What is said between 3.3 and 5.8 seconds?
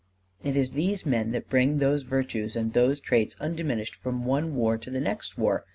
undiminished from one war to the next war.